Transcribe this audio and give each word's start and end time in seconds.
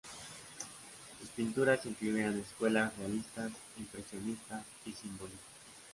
Sus 1.19 1.29
pinturas 1.29 1.85
incluían 1.85 2.39
escuelas 2.39 2.91
realistas, 2.97 3.51
impresionistas 3.77 4.63
y 4.87 4.93
simbolistas. 4.93 5.45